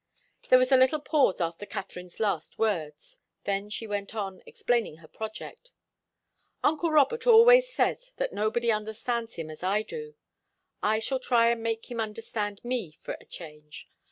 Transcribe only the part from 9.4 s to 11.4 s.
as I do. I shall